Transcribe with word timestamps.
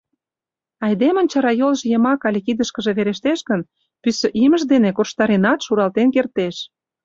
Айдемын 0.85 1.25
чарайолжо 1.31 1.85
йымак 1.91 2.21
але 2.27 2.39
кидышкыже 2.45 2.91
верештеш 2.97 3.39
гын, 3.49 3.61
пӱсӧ 4.01 4.27
имыж 4.43 4.61
дене 4.71 4.89
корштаренат 4.97 5.59
шуралтен 5.65 6.07
кертеш. 6.15 6.55